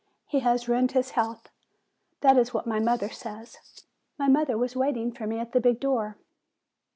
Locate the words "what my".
2.55-2.79